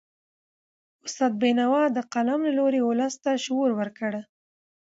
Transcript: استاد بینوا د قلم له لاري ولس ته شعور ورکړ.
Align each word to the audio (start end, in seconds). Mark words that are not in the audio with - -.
استاد 1.05 1.33
بینوا 1.41 1.83
د 1.95 1.99
قلم 2.13 2.41
له 2.47 2.51
لاري 2.59 2.81
ولس 2.83 3.13
ته 3.23 3.31
شعور 3.45 3.69
ورکړ. 3.79 4.11